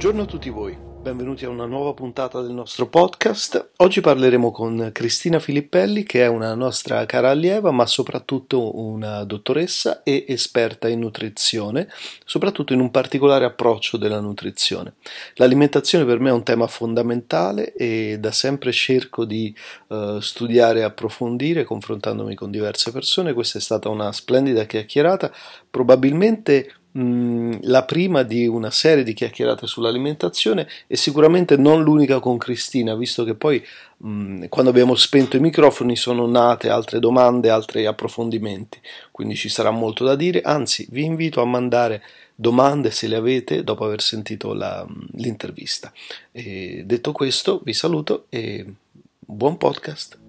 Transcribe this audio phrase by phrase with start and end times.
[0.00, 3.72] Buongiorno a tutti voi, benvenuti a una nuova puntata del nostro podcast.
[3.76, 10.02] Oggi parleremo con Cristina Filippelli, che è una nostra cara allieva, ma soprattutto una dottoressa
[10.02, 11.86] e esperta in nutrizione,
[12.24, 14.94] soprattutto in un particolare approccio della nutrizione.
[15.34, 19.54] L'alimentazione per me è un tema fondamentale e da sempre cerco di
[19.88, 23.34] uh, studiare e approfondire, confrontandomi con diverse persone.
[23.34, 25.30] Questa è stata una splendida chiacchierata,
[25.68, 32.96] probabilmente la prima di una serie di chiacchierate sull'alimentazione e sicuramente non l'unica con Cristina,
[32.96, 33.64] visto che poi
[33.98, 38.80] mh, mm, quando abbiamo spento i microfoni sono nate altre domande, altri approfondimenti,
[39.12, 42.02] quindi ci sarà molto da dire, anzi vi invito a mandare
[42.34, 45.92] domande se le avete dopo aver sentito la, l'intervista.
[46.32, 48.66] E detto questo vi saluto e
[49.20, 50.19] buon podcast.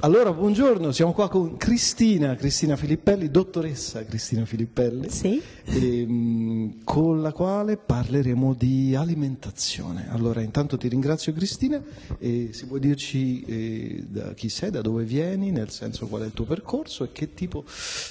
[0.00, 5.42] Allora, buongiorno, siamo qua con Cristina, Cristina Filippelli, dottoressa Cristina Filippelli, sì.
[5.64, 10.06] ehm, con la quale parleremo di alimentazione.
[10.10, 11.82] Allora, intanto ti ringrazio Cristina
[12.20, 16.26] e se vuoi dirci eh, da chi sei, da dove vieni, nel senso qual è
[16.26, 17.64] il tuo percorso e che tipo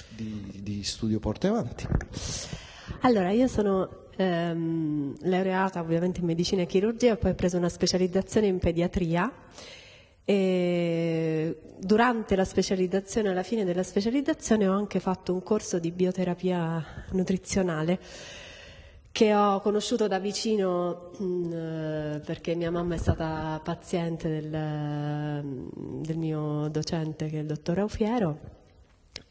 [0.10, 1.88] di, di studio porti avanti.
[3.04, 8.48] Allora, io sono ehm, laureata ovviamente in medicina e chirurgia, poi ho preso una specializzazione
[8.48, 9.32] in pediatria
[10.30, 17.06] e durante la specializzazione, alla fine della specializzazione, ho anche fatto un corso di bioterapia
[17.12, 17.98] nutrizionale
[19.10, 24.50] che ho conosciuto da vicino mh, mm, perché mia mamma è stata paziente del,
[26.02, 28.40] del, mio docente che è il dottor Aufiero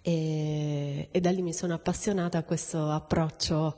[0.01, 3.77] e, e, da lì mi sono appassionata a questo approccio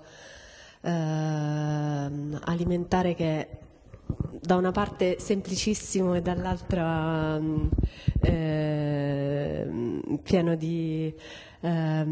[0.83, 3.49] eh, alimentare che
[4.41, 7.41] da una parte semplicissimo e dall'altra
[8.21, 9.67] eh,
[10.23, 11.13] pieno di
[11.61, 12.07] eh,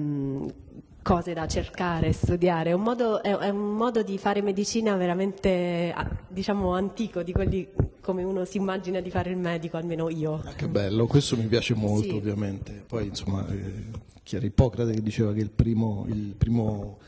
[1.06, 2.70] cose da cercare, studiare.
[2.70, 5.94] È un, modo, è, è un modo di fare medicina veramente
[6.28, 7.68] diciamo antico, di quelli
[8.00, 10.42] come uno si immagina di fare il medico, almeno io.
[10.44, 12.14] Ah, che bello, questo mi piace molto sì.
[12.14, 12.84] ovviamente.
[12.86, 13.84] Poi insomma, eh,
[14.24, 16.98] chi era Ippocrate che diceva che il primo, il primo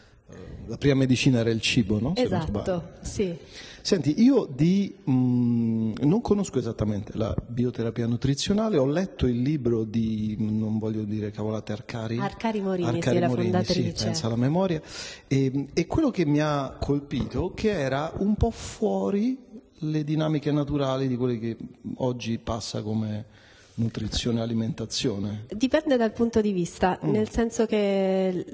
[0.66, 2.12] la prima medicina era il cibo, no?
[2.15, 3.37] Se esatto, sì.
[3.81, 9.84] Senti, io di, mh, mm, non conosco esattamente la bioterapia nutrizionale, ho letto il libro
[9.84, 12.19] di, non voglio dire cavolate, Arcari.
[12.19, 13.97] Arcari Morini, Arcari sì, Morini, la fondatrice.
[13.97, 14.83] Sì, pensa alla memoria.
[15.27, 19.38] E, e quello che mi ha colpito, che era un po' fuori
[19.83, 21.56] le dinamiche naturali di quelle che
[21.97, 23.27] oggi passa come
[23.78, 25.44] nutrizione e alimentazione?
[25.49, 27.11] Dipende dal punto di vista, mm.
[27.11, 28.44] nel senso che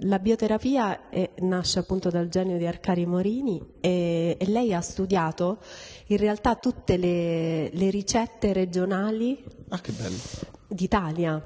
[0.00, 5.58] la bioterapia è, nasce appunto dal genio di Arcari Morini e, e lei ha studiato
[6.06, 9.80] in realtà tutte le, le ricette regionali ah,
[10.68, 11.42] d'Italia.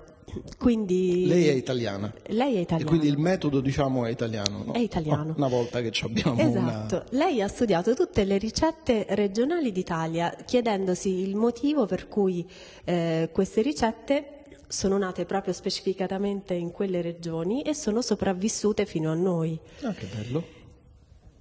[0.59, 2.13] Quindi, lei è italiana.
[2.27, 2.85] Lei è italiana.
[2.85, 4.65] E quindi il metodo, diciamo, è italiano.
[4.65, 4.73] No?
[4.73, 5.35] È italiano.
[5.37, 6.95] Una volta che abbiamo esatto.
[6.95, 7.05] Una...
[7.11, 12.49] Lei ha studiato tutte le ricette regionali d'Italia, chiedendosi il motivo per cui
[12.85, 14.31] eh, queste ricette
[14.69, 19.59] sono nate proprio specificatamente in quelle regioni e sono sopravvissute fino a noi.
[19.83, 20.56] Ah, che bello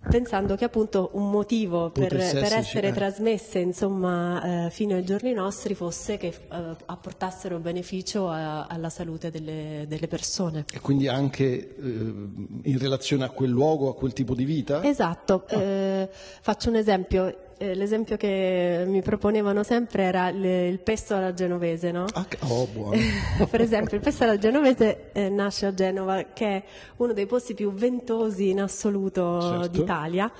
[0.09, 2.91] pensando che appunto un motivo per, per essere eh.
[2.91, 9.31] trasmesse insomma, eh, fino ai giorni nostri fosse che eh, apportassero beneficio a, alla salute
[9.31, 10.65] delle, delle, persone.
[10.71, 14.83] E quindi anche eh, in relazione a quel luogo, a quel tipo di vita?
[14.83, 15.59] Esatto, ah.
[15.59, 21.33] Eh, faccio un esempio, eh, l'esempio che mi proponevano sempre era le, il pesto alla
[21.33, 22.05] genovese, no?
[22.13, 22.97] Ah, oh, buono.
[23.49, 26.63] per esempio, il pesto alla genovese eh, nasce a Genova, che è
[26.97, 29.67] uno dei posti più ventosi in assoluto certo.
[29.69, 30.31] d'Italia.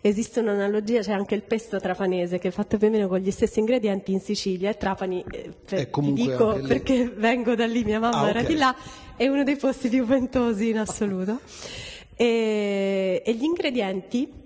[0.00, 3.30] Esiste un'analogia, c'è anche il pesto trapanese, che è fatto più o meno con gli
[3.30, 8.00] stessi ingredienti in Sicilia, e Trapani, eh, per, ti dico perché vengo da lì, mia
[8.00, 8.52] mamma ah, era okay.
[8.52, 8.74] di là,
[9.16, 11.40] è uno dei posti più ventosi in assoluto.
[12.16, 14.44] e, e gli ingredienti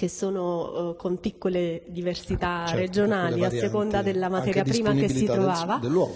[0.00, 5.26] che sono uh, con piccole diversità certo, regionali a seconda della materia prima che si
[5.26, 5.74] trovava.
[5.74, 6.14] Del, dell'uovo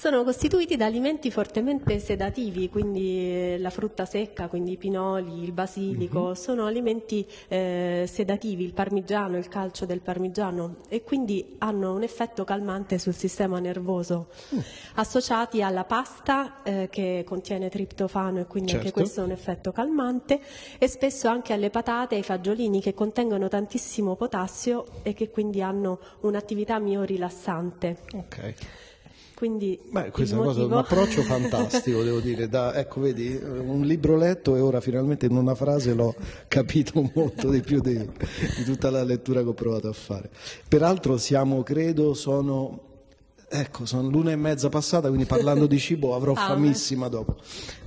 [0.00, 5.52] sono costituiti da alimenti fortemente sedativi, quindi eh, la frutta secca, quindi i pinoli, il
[5.52, 6.32] basilico, mm-hmm.
[6.32, 12.44] sono alimenti eh, sedativi, il parmigiano, il calcio del parmigiano e quindi hanno un effetto
[12.44, 14.58] calmante sul sistema nervoso, mm.
[14.94, 18.86] associati alla pasta eh, che contiene triptofano e quindi certo.
[18.86, 20.40] anche questo è un effetto calmante
[20.78, 25.60] e spesso anche alle patate e ai fagiolini che contengono tantissimo potassio e che quindi
[25.60, 27.98] hanno un'attività miorilassante.
[28.14, 28.54] Okay.
[29.40, 32.46] Quindi Beh, questa cosa è un approccio fantastico, devo dire.
[32.46, 36.14] Da, ecco, vedi, un libro letto e ora finalmente in una frase l'ho
[36.46, 40.28] capito molto di più di, di tutta la lettura che ho provato a fare.
[40.68, 42.88] Peraltro siamo, credo, sono
[43.48, 47.36] Ecco, sono l'una e mezza passata, quindi parlando di cibo avrò ah, famissima dopo.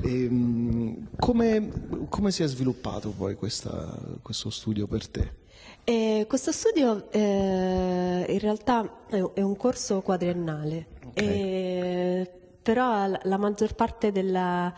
[0.01, 5.41] E, ehm, come, come, si è sviluppato poi questa, questo studio per te?
[5.85, 11.25] Eh, questo studio eh, in realtà è, un corso quadriennale, okay.
[11.25, 12.31] eh,
[12.61, 14.73] però la maggior parte della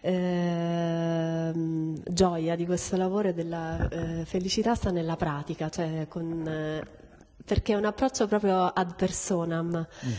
[0.00, 6.86] ehm, gioia di questo lavoro e della eh, felicità sta nella pratica, cioè con eh,
[7.44, 10.12] perché è un approccio proprio ad personam mm.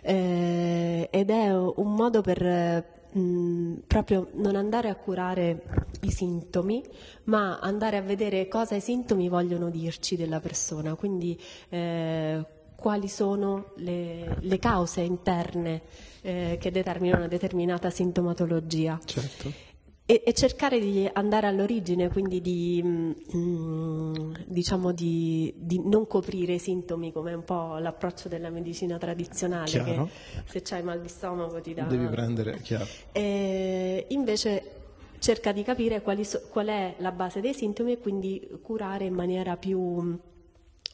[0.00, 6.82] eh, ed è un modo per mh, proprio non andare a curare i sintomi,
[7.24, 12.44] ma andare a vedere cosa i sintomi vogliono dirci della persona, quindi eh,
[12.76, 15.82] quali sono le, le cause interne
[16.20, 19.00] eh, che determinano una determinata sintomatologia.
[19.04, 19.72] Certo.
[20.06, 26.58] E, e, cercare di andare all'origine, quindi di, mm, diciamo di, di, non coprire i
[26.58, 30.04] sintomi come un po' l'approccio della medicina tradizionale, chiaro.
[30.04, 31.84] che se c'hai mal di stomaco ti dà...
[31.84, 32.86] Devi prendere, chiaro.
[33.12, 34.83] E invece
[35.24, 39.56] cerca di capire so, qual è la base dei sintomi e quindi curare in maniera
[39.56, 40.18] più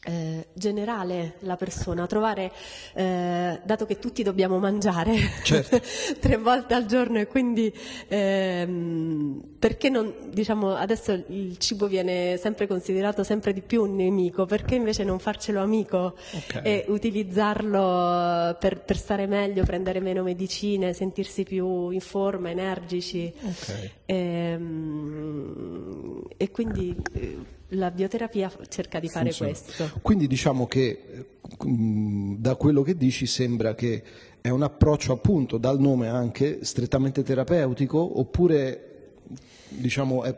[0.02, 2.50] eh, generale la persona, trovare,
[2.94, 5.80] eh, dato che tutti dobbiamo mangiare certo.
[6.18, 7.72] tre volte al giorno e quindi
[8.08, 14.46] ehm, perché non, diciamo, adesso il cibo viene sempre considerato sempre di più un nemico,
[14.46, 16.62] perché invece non farcelo amico okay.
[16.62, 23.90] e utilizzarlo per, per, stare meglio, prendere meno medicine, sentirsi più in forma, energici okay.
[24.06, 29.52] e, ehm, e quindi eh, la bioterapia cerca di fare Funziona.
[29.52, 29.98] questo.
[30.02, 31.26] Quindi diciamo che
[31.66, 34.02] mm, da quello che dici sembra che
[34.40, 38.86] è un approccio appunto dal nome anche strettamente terapeutico oppure
[39.68, 40.34] diciamo è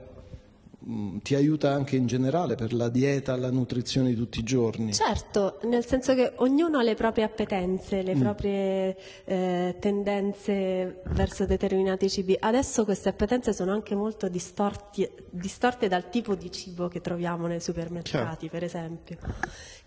[1.22, 4.92] ti aiuta anche in generale per la dieta, la nutrizione di tutti i giorni.
[4.92, 8.20] Certo, nel senso che ognuno ha le proprie appetenze, le mm.
[8.20, 12.36] proprie eh, tendenze verso determinati cibi.
[12.38, 17.60] Adesso queste appetenze sono anche molto distorti, distorte dal tipo di cibo che troviamo nei
[17.60, 18.52] supermercati, Chiaro.
[18.52, 19.16] per esempio,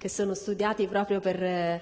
[0.06, 1.82] che sono studiati proprio per eh,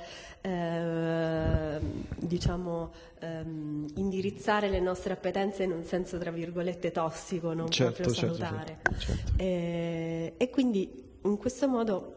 [2.15, 8.15] diciamo, ehm, indirizzare le nostre appetenze in un senso tra virgolette tossico, non certo, proprio
[8.15, 8.77] certo, salutare.
[8.81, 9.31] Certo, certo.
[9.35, 12.15] E, e, quindi in questo modo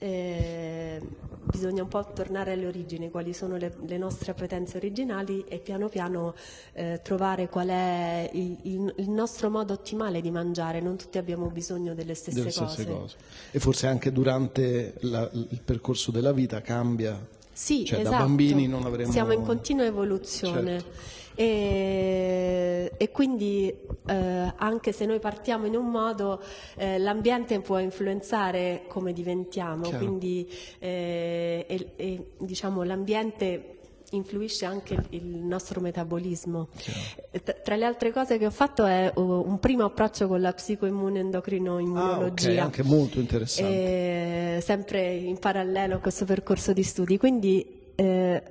[0.00, 1.00] eh,
[1.64, 5.88] bisogna un po' tornare alle origini, quali sono le, le nostre appetenze originali e piano
[5.88, 6.34] piano
[6.74, 10.80] eh, trovare qual è il, il, il, nostro modo ottimale di mangiare.
[10.80, 12.86] Non tutti abbiamo bisogno delle stesse, delle stesse cose.
[12.86, 13.16] cose.
[13.50, 17.18] E forse anche durante la, il percorso della vita cambia
[17.50, 18.16] sì, cioè, esatto.
[18.16, 19.10] da bambini non avremo...
[19.10, 20.80] Siamo in continua evoluzione.
[20.80, 21.22] Certo.
[21.34, 23.74] E, e, quindi
[24.06, 26.40] eh, anche se noi partiamo in un modo,
[26.76, 29.98] eh, l'ambiente può influenzare come diventiamo, Chiaro.
[29.98, 30.48] quindi
[30.78, 33.74] eh, e, e, diciamo, l'ambiente
[34.10, 36.68] influisce anche il nostro metabolismo.
[36.76, 37.60] Chiaro.
[37.62, 41.18] Tra le altre cose che ho fatto è uh, un primo approccio con la psicoimmune
[41.18, 42.48] endocrino immunologia.
[42.48, 44.56] Ah, okay, anche molto interessante.
[44.56, 47.18] E, sempre in parallelo a questo percorso di studi.
[47.18, 48.42] Quindi eh,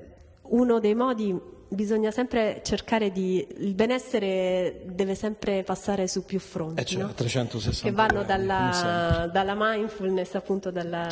[0.42, 6.82] uno dei modi bisogna sempre cercare di il benessere deve sempre passare su più fronti
[6.82, 7.14] eh cioè, no?
[7.14, 11.08] 360 che vanno dalla, dalla mindfulness appunto dalla,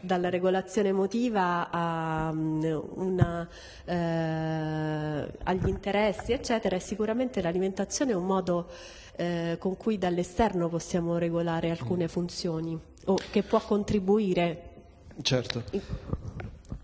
[0.00, 3.48] dalla regolazione emotiva a, mm, una,
[3.84, 8.68] eh, agli interessi, eccetera, e sicuramente l'alimentazione è un modo
[9.16, 12.08] eh, con cui dall'esterno possiamo regolare alcune mm.
[12.08, 14.62] funzioni o che può contribuire.
[15.22, 15.64] Certo.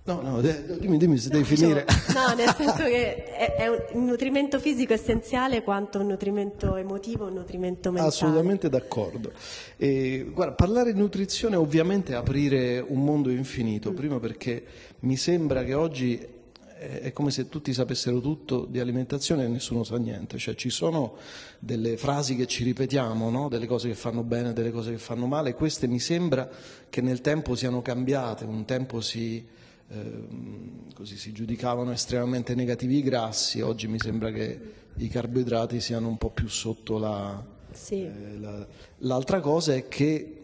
[0.06, 1.86] No, no, dimmi, dimmi se no, devi finire.
[2.12, 7.32] No, nel senso che è, è, un nutrimento fisico essenziale quanto un nutrimento emotivo, un
[7.32, 8.10] nutrimento mentale.
[8.10, 9.32] Assolutamente d'accordo.
[9.78, 13.94] E, guarda, parlare di nutrizione è ovviamente aprire un mondo infinito, mm.
[13.94, 14.62] prima perché
[15.00, 16.32] mi sembra che oggi
[16.76, 21.16] è come se tutti sapessero tutto di alimentazione e nessuno sa niente, cioè ci sono
[21.58, 23.48] delle frasi che ci ripetiamo, no?
[23.48, 26.46] delle cose che fanno bene, delle cose che fanno male, queste mi sembra
[26.90, 33.02] che nel tempo siano cambiate, un tempo si Ehm, così si giudicavano estremamente negativi i
[33.02, 34.60] grassi, oggi mi sembra che
[34.96, 37.52] i carboidrati siano un po' più sotto la...
[37.72, 38.04] Sì.
[38.04, 38.66] Eh, la
[38.98, 40.38] l'altra cosa è che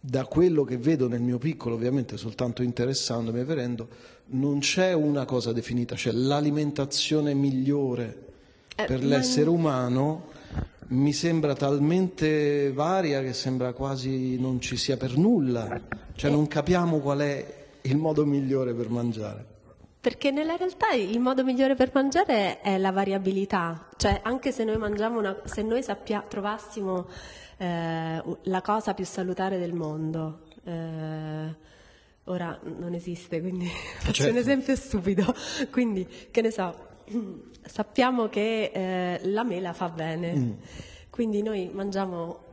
[0.00, 3.88] da quello che vedo nel mio piccolo, ovviamente soltanto interessandomi e vedendo,
[4.26, 8.26] non c'è una cosa definita, cioè l'alimentazione migliore
[8.74, 10.36] eh, per l'essere umano
[10.88, 15.80] mi sembra talmente varia che sembra quasi non ci sia per nulla,
[16.14, 19.56] cioè non capiamo qual è il modo migliore per mangiare?
[20.00, 24.76] Perché nella realtà il modo migliore per mangiare è la variabilità, cioè anche se noi
[24.76, 27.08] mangiamo una, se noi sappia, trovassimo
[27.56, 31.54] eh, la cosa più salutare del mondo, eh,
[32.24, 33.66] ora non esiste, quindi
[33.98, 34.32] faccio certo.
[34.32, 35.34] un esempio stupido.
[35.70, 36.74] Quindi, che ne so,
[37.64, 40.52] sappiamo che eh, la mela fa bene, mm.
[41.10, 42.46] quindi noi mangiamo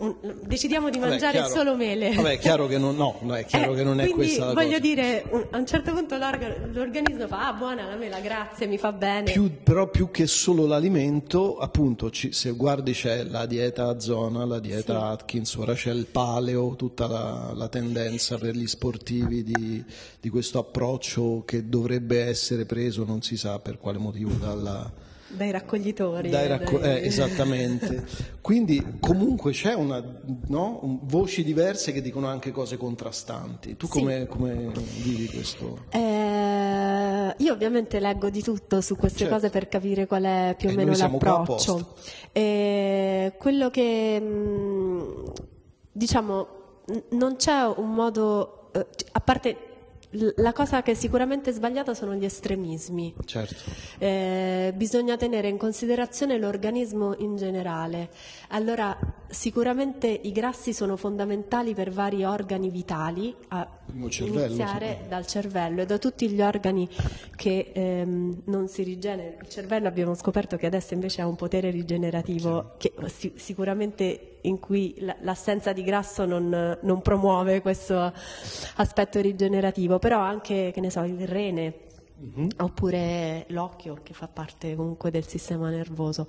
[0.00, 2.14] tanto decidiamo di mangiare Vabbè, solo mele.
[2.14, 4.52] Vabbè, è chiaro che non, no, no è, chiaro eh, che non è questa la
[4.54, 8.92] voglio dire, a un certo punto l'organismo fa, ah buona la mela, grazie, mi fa
[8.92, 9.30] bene.
[9.30, 14.44] Più, però più che solo l'alimento, appunto, ci, se guardi c'è la dieta a zona,
[14.44, 15.12] la dieta sì.
[15.12, 19.84] Atkins, ora c'è il paleo, tutta la, la tendenza per gli sportivi di,
[20.18, 25.50] di questo approccio che dovrebbe essere preso, non si sa per quale motivo, dalla dai
[25.50, 26.28] raccoglitori.
[26.28, 27.02] Dai racco- dai...
[27.02, 28.04] Eh, esattamente.
[28.40, 30.02] Quindi comunque c'è una,
[30.48, 31.00] no?
[31.02, 33.76] voci diverse che dicono anche cose contrastanti.
[33.76, 33.92] Tu sì.
[33.92, 34.70] come, come,
[35.02, 35.84] vivi questo?
[35.90, 39.34] Eh, io ovviamente leggo di tutto su queste certo.
[39.34, 41.94] cose per capire qual è più o e meno l'approccio.
[42.32, 45.24] Eh, quello che mm,
[45.92, 46.58] diciamo
[47.10, 49.69] non c'è un modo, eh, a parte
[50.36, 53.14] la cosa che è sicuramente sbagliata sono gli estremismi.
[53.24, 53.70] Certo.
[53.98, 58.10] Eh, bisogna tenere in considerazione l'organismo in generale.
[58.48, 58.96] Allora,
[59.28, 63.66] sicuramente i grassi sono fondamentali per vari organi vitali, a
[64.08, 65.08] cervello, iniziare sì.
[65.08, 66.88] dal cervello e da tutti gli organi
[67.36, 69.42] che ehm, non si rigenerano.
[69.42, 74.58] Il cervello abbiamo scoperto che adesso invece ha un potere rigenerativo che si, sicuramente in
[74.58, 78.12] cui l'assenza di grasso non, non, promuove questo
[78.76, 81.88] aspetto rigenerativo, però anche, che ne so, il rene
[82.22, 82.48] Mm-hmm.
[82.58, 86.28] oppure l'occhio che fa parte comunque del sistema nervoso.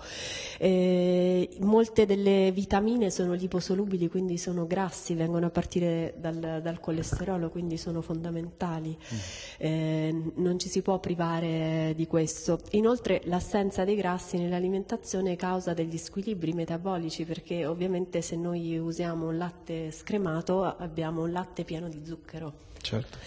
[0.57, 7.49] Eh, molte delle vitamine sono liposolubili, quindi sono grassi, vengono a partire dal, dal colesterolo,
[7.49, 8.97] quindi sono fondamentali.
[8.97, 9.17] Mm.
[9.57, 12.61] Eh, non ci si può privare di questo.
[12.71, 19.37] Inoltre l'assenza dei grassi nell'alimentazione causa degli squilibri metabolici perché ovviamente se noi usiamo un
[19.37, 22.69] latte scremato abbiamo un latte pieno di zucchero.
[22.81, 23.17] Certo.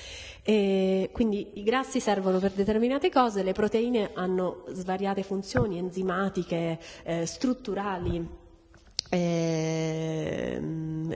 [0.46, 7.24] E quindi i grassi servono per determinate cose, le proteine hanno svariate funzioni enzimatiche, eh,
[7.24, 8.28] strutturali,
[9.08, 10.60] eh,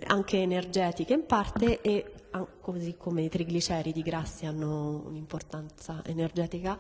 [0.06, 2.12] anche energetiche in parte e
[2.72, 6.78] così come i trigliceridi grassi hanno un'importanza energetica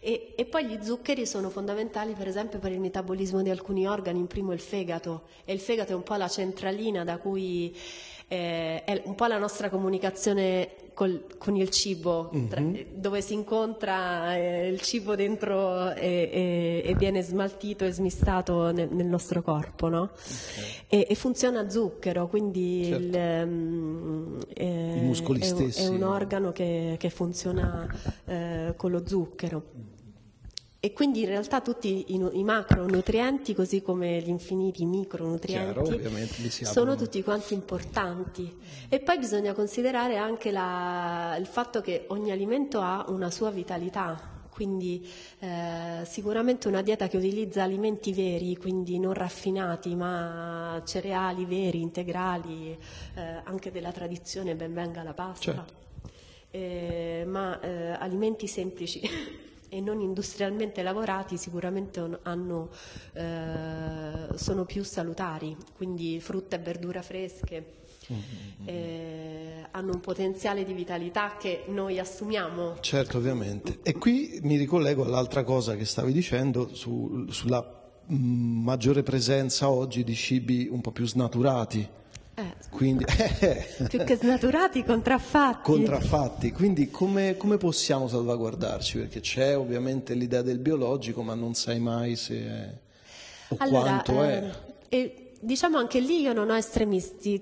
[0.00, 4.18] e, e, poi gli zuccheri sono fondamentali per esempio per il metabolismo di alcuni organi,
[4.18, 7.74] in primo il fegato e il fegato è un po' la centralina da cui
[8.28, 12.48] eh, è un po' la nostra comunicazione col, con il cibo, mm-hmm.
[12.48, 12.62] tra,
[12.94, 18.88] dove si incontra eh, il cibo dentro e, e, e, viene smaltito e smistato nel,
[18.90, 20.10] nel nostro corpo, no?
[20.88, 21.02] okay.
[21.08, 23.02] e, funziona a zucchero, quindi certo.
[23.02, 25.84] il, um, eh, muscoli è, stessi.
[25.84, 27.86] È un organo che, che funziona
[28.26, 29.90] eh, con lo zucchero.
[30.84, 36.96] E quindi in realtà tutti i, i macronutrienti, così come gli infiniti micronutrienti, Chiaro, sono
[36.96, 38.52] tutti quanti importanti.
[38.88, 44.31] E poi bisogna considerare anche la, il fatto che ogni alimento ha una sua vitalità,
[44.52, 51.80] quindi eh, sicuramente una dieta che utilizza alimenti veri, quindi non raffinati, ma cereali veri,
[51.80, 52.78] integrali,
[53.14, 55.72] eh, anche della tradizione, ben venga la pasta, certo.
[56.50, 59.00] eh, ma eh, alimenti semplici
[59.70, 62.68] e non industrialmente lavorati sicuramente hanno,
[63.14, 67.80] eh, sono più salutari, quindi frutta e verdura fresche.
[68.10, 68.66] Mm-hmm.
[68.68, 72.76] Eh, hanno un potenziale di vitalità che noi assumiamo.
[72.80, 73.78] Certo, ovviamente.
[73.82, 77.60] E qui mi ricollego all'altra cosa che stavi dicendo su, sulla
[78.06, 82.00] mh, mm, maggiore presenza oggi di cibi un po' più snaturati
[82.34, 83.04] eh, quindi,
[83.40, 85.70] eh, più che snaturati, contraffatti.
[85.70, 88.98] Contraffatti, quindi come, come, possiamo salvaguardarci?
[88.98, 92.72] Perché c'è ovviamente l'idea del biologico, ma non sai mai se è,
[93.48, 94.50] o allora, quanto è.
[94.88, 96.54] Eh, diciamo anche lì io non ho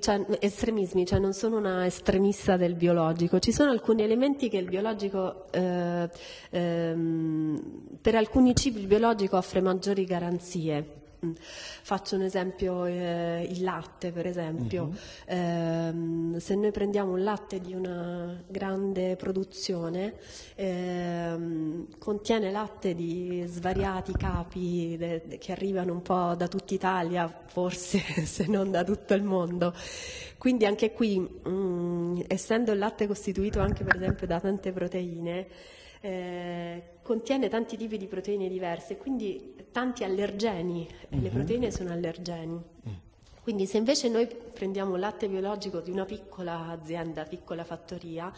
[0.01, 3.39] cioè, estremismi, cioè non sono una estremista del biologico.
[3.39, 6.09] Ci sono alcuni elementi che il biologico, eh,
[6.51, 11.00] ehm, per alcuni cibi il biologico offre maggiori garanzie.
[11.83, 14.95] Faccio un esempio, eh, il latte per esempio, uh-huh.
[15.27, 20.15] eh, se noi prendiamo un latte di una grande produzione,
[20.55, 27.31] eh, contiene latte di svariati capi de- de- che arrivano un po' da tutta Italia,
[27.47, 29.75] forse se non da tutto il mondo.
[30.39, 35.47] Quindi anche qui, mh, mm, essendo il latte costituito anche per esempio da tante proteine,
[36.01, 41.23] eh, contiene tanti tipi di proteine diverse, quindi tanti allergeni, mm-hmm.
[41.23, 41.35] le mhm.
[41.35, 42.55] proteine sono allergeni.
[42.89, 42.93] Mm.
[43.43, 48.33] Quindi se invece noi prendiamo latte biologico di una piccola azienda, piccola fattoria,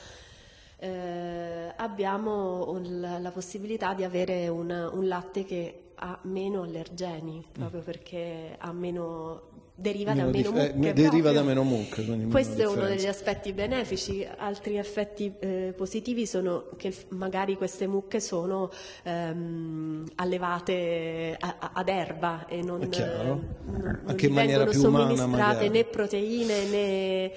[0.78, 7.80] eh, abbiamo un, la possibilità di avere una, un latte che ha meno allergeni, proprio
[7.80, 7.84] mm.
[7.84, 9.50] perché ha meno
[9.82, 10.88] deriva da meno dif- mucche.
[10.88, 12.04] eh, deriva da meno mucche.
[12.30, 14.26] Questo è uno degli aspetti benefici.
[14.36, 18.70] Altri effetti eh, positivi sono che magari queste mucche sono
[19.02, 22.86] ehm, allevate a, a, ad erba e non, eh,
[23.24, 23.56] non,
[24.04, 27.32] non gli vengono somministrate né proteine né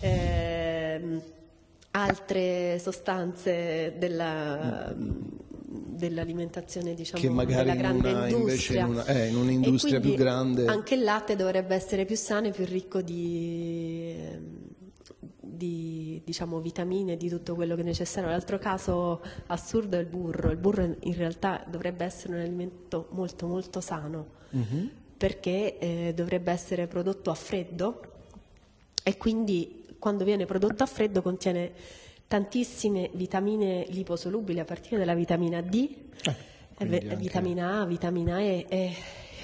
[0.00, 1.20] eh,
[1.92, 4.94] altre sostanze della,
[5.96, 8.84] dell'alimentazione diciamo, che magari della grande in una, industria.
[8.84, 10.66] In, una, eh, in un'industria più grande.
[10.66, 14.14] Anche il latte dovrebbe essere più sano e più ricco di,
[15.40, 18.28] di diciamo, vitamine, di tutto quello che è necessario.
[18.28, 20.50] L'altro caso assurdo è il burro.
[20.50, 24.90] Il burro in realtà dovrebbe essere un alimento molto molto sano uh-huh.
[25.16, 28.00] perché eh, dovrebbe essere prodotto a freddo
[29.02, 31.72] e quindi quando viene prodotto a freddo contiene
[32.26, 35.88] tantissime vitamine liposolubili a partire dalla vitamina D,
[36.78, 38.96] eh, vitamina A, vitamina E, e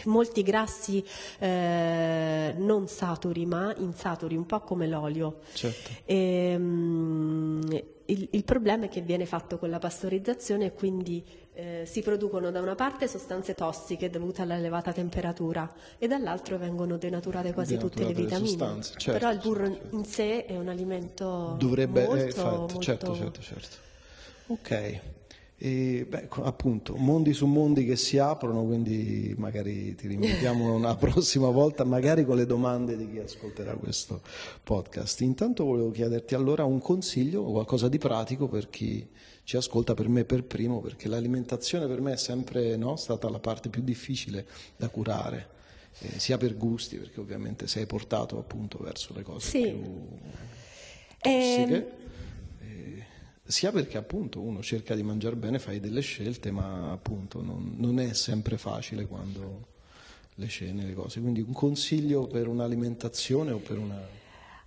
[0.05, 1.05] molti grassi
[1.39, 5.41] eh, non saturi ma insaturi, un po' come l'olio.
[5.53, 5.91] Certo.
[6.05, 7.61] E, um,
[8.07, 12.50] il, il, problema è che viene fatto con la pastorizzazione e quindi eh, si producono
[12.50, 18.14] da una parte sostanze tossiche dovute all'elevata temperatura e dall'altro vengono denaturate quasi denaturate tutte
[18.14, 18.75] le vitamine.
[18.76, 19.97] Le certo, Però il burro certo.
[19.97, 22.78] in sé è un alimento Dovrebbe, molto, eh, infatti, molto...
[22.80, 23.76] certo, certo, certo.
[24.47, 25.00] Ok.
[25.64, 31.50] E, beh, appunto, mondi su mondi che si aprono, quindi magari ti rinvitiamo una prossima
[31.50, 34.23] volta, magari con le domande di chi ascolterà questo
[34.64, 35.21] podcast.
[35.21, 39.09] Intanto volevo chiederti allora un consiglio o qualcosa di pratico per chi
[39.45, 43.41] ci ascolta, per me per primo, perché l'alimentazione per me è sempre no, stata la
[43.41, 44.47] parte più difficile
[44.77, 45.61] da curare.
[45.99, 49.63] Eh, sia per gusti, perché ovviamente sei portato appunto verso le cose sì.
[49.63, 50.09] più
[51.21, 51.75] tossiche.
[51.75, 52.03] E
[53.53, 58.00] sia perché appunto uno cerca di mangiare bene, fai delle scelte, ma appunto non, non,
[58.00, 59.67] è sempre facile quando
[60.37, 61.21] le cene, le cose.
[61.21, 64.21] Quindi un consiglio per un'alimentazione o per una...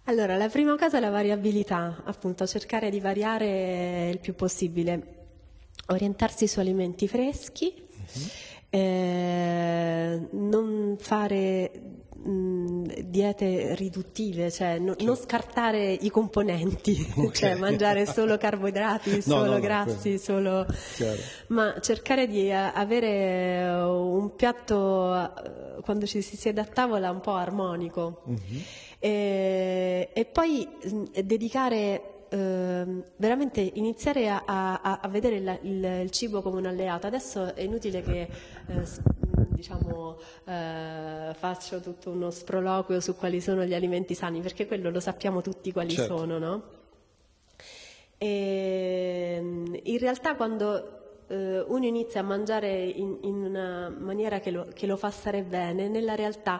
[0.07, 5.13] Allora, la prima cosa è la variabilità, appunto cercare di variare il più possibile,
[5.87, 8.21] orientarsi su alimenti freschi, uh-huh.
[8.69, 11.71] eh, non fare
[12.25, 15.05] diete riduttive, cioè no, certo.
[15.05, 17.31] non scartare i componenti, okay.
[17.31, 20.65] cioè mangiare solo carboidrati, no, solo no, grassi, solo...
[20.95, 21.19] Chiaro.
[21.47, 25.33] ma cercare di avere un piatto
[25.83, 28.61] quando ci si siede a tavola un po' armonico uh-huh.
[29.05, 30.67] E, e, poi
[31.23, 37.05] dedicare Uh, veramente iniziare a, a, a vedere il, il, il, cibo come un alleato.
[37.05, 38.27] Adesso è inutile che
[38.65, 38.81] uh,
[39.51, 44.99] diciamo, uh, faccio tutto uno sproloquio su quali sono gli alimenti sani, perché quello lo
[44.99, 46.17] sappiamo tutti quali certo.
[46.17, 46.63] sono, no?
[48.17, 50.89] E, ehm, in realtà quando
[51.27, 55.87] uno inizia a mangiare in, in una maniera che lo, che lo fa stare bene,
[55.87, 56.59] nella realtà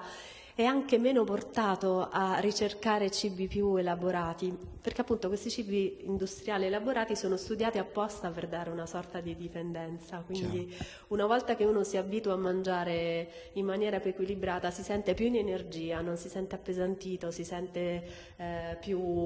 [0.55, 7.13] è anche meno portato a ricercare cibi più elaborati, perché appunto questi cibi industriali elaborati
[7.13, 10.85] sono studiati apposta per dare una sorta di dipendenza, quindi Ciao.
[11.09, 15.25] una volta che uno si abitua a mangiare in maniera più equilibrata si sente più
[15.25, 18.03] in energia, non si sente appesantito, si sente
[18.37, 19.25] eh, più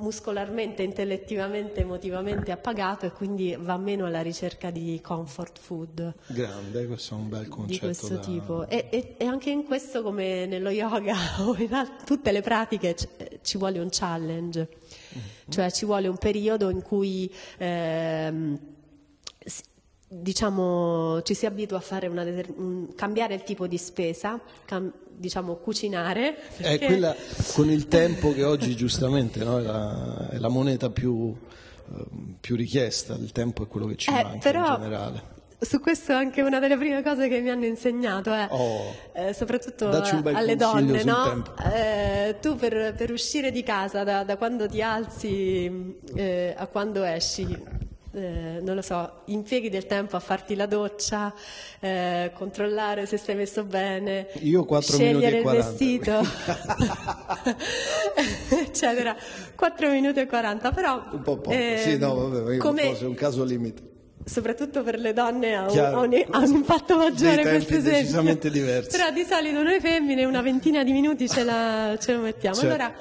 [0.00, 6.14] muscolarmente, intellettivamente, emotivamente appagato e quindi va meno alla ricerca di comfort food.
[6.26, 7.72] Grande, questo è un bel concetto.
[7.72, 8.20] Di questo da...
[8.20, 8.68] tipo.
[8.68, 12.94] E, e, e, anche in questo, come nello yoga o in alt- tutte le pratiche,
[12.94, 15.26] c- ci vuole un challenge, mm-hmm.
[15.48, 17.32] cioè ci vuole un periodo in cui...
[17.58, 18.58] Ehm,
[20.12, 22.24] diciamo, ci si abitua a fare una
[22.56, 26.36] un, cambiare il tipo di spesa, cam- diciamo cucinare.
[26.56, 26.78] Perché...
[26.78, 27.14] È quella
[27.54, 31.36] con il tempo che oggi giustamente no, è, la, è, la, moneta più, uh,
[32.40, 34.66] più, richiesta, il tempo è quello che ci eh, manca però...
[34.66, 35.38] in generale.
[35.62, 38.46] Su questo è anche una delle prime cose che mi hanno insegnato, eh.
[38.48, 41.44] oh, eh, soprattutto alle donne, no?
[41.70, 47.02] Eh, tu per, per, uscire di casa, da, da quando ti alzi eh, a quando
[47.02, 47.46] esci,
[48.12, 51.32] eh, non lo so, impieghi del tempo a farti la doccia,
[51.78, 56.20] eh, controllare se stai messo bene, Io 4 scegliere il 40, vestito,
[58.60, 59.16] eccetera.
[59.54, 61.04] 4 minuti e 40, però...
[61.12, 63.88] Un po' poco, eh, sì, no, vabbè, come, è un caso limite.
[64.24, 68.00] Soprattutto per le donne ha un, ha un, ha un impatto maggiore questo esempio.
[68.00, 68.90] decisamente diverso.
[68.90, 72.54] Però di solito noi femmine una ventina di minuti ce, la, ce lo mettiamo.
[72.54, 72.68] Certo.
[72.74, 72.94] Allora,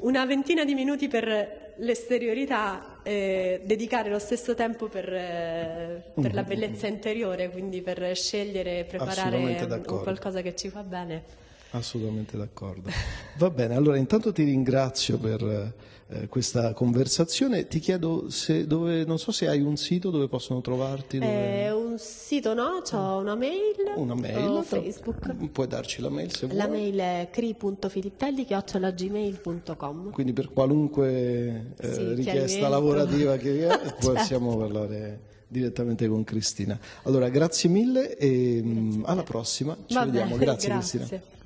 [0.00, 6.42] una ventina di minuti per l'esteriorità eh, dedicare lo stesso tempo per, eh, per, la
[6.42, 11.22] bellezza interiore, quindi per scegliere e preparare qualcosa che ci fa bene.
[11.70, 12.90] Assolutamente d'accordo.
[13.38, 15.72] Va bene, allora intanto ti ringrazio per
[16.12, 17.68] eh, questa conversazione.
[17.68, 21.18] Ti chiedo se dove, non so se hai un sito dove possono trovarti.
[21.18, 21.66] Dove...
[21.66, 23.76] Eh, un sito no, ho una mail.
[23.94, 24.48] Una mail.
[24.48, 25.48] O Facebook.
[25.50, 26.58] Puoi darci la mail se vuoi.
[26.58, 34.12] La mail è cri.filippelli.gmail.com Quindi per qualunque eh, sì, richiesta lavorativa che certo.
[34.12, 36.76] possiamo parlare direttamente con Cristina.
[37.02, 38.64] Allora, grazie mille e grazie
[38.98, 39.76] mm, alla prossima.
[39.86, 40.36] Ci Va vediamo.
[40.36, 41.38] Grazie, grazie Cristina.